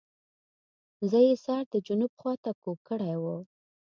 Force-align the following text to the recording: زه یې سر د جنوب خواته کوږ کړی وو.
زه 1.09 1.19
یې 1.27 1.35
سر 1.45 1.63
د 1.73 1.75
جنوب 1.87 2.11
خواته 2.19 2.51
کوږ 2.61 2.77
کړی 2.89 3.13
وو. 3.21 3.37